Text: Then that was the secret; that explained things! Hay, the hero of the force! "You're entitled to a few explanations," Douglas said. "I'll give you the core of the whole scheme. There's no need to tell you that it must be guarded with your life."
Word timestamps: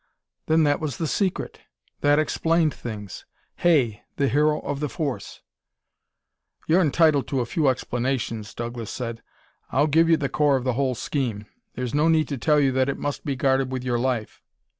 Then 0.47 0.63
that 0.63 0.79
was 0.79 0.97
the 0.97 1.05
secret; 1.05 1.59
that 1.99 2.17
explained 2.17 2.73
things! 2.73 3.23
Hay, 3.57 4.01
the 4.15 4.27
hero 4.29 4.59
of 4.61 4.79
the 4.79 4.89
force! 4.89 5.41
"You're 6.65 6.81
entitled 6.81 7.27
to 7.27 7.39
a 7.39 7.45
few 7.45 7.67
explanations," 7.69 8.55
Douglas 8.55 8.89
said. 8.89 9.21
"I'll 9.71 9.85
give 9.85 10.09
you 10.09 10.17
the 10.17 10.27
core 10.27 10.55
of 10.55 10.63
the 10.63 10.73
whole 10.73 10.95
scheme. 10.95 11.45
There's 11.75 11.93
no 11.93 12.07
need 12.07 12.27
to 12.29 12.39
tell 12.39 12.59
you 12.59 12.71
that 12.71 12.89
it 12.89 12.97
must 12.97 13.23
be 13.25 13.35
guarded 13.35 13.71
with 13.71 13.83
your 13.83 13.99
life." 13.99 14.41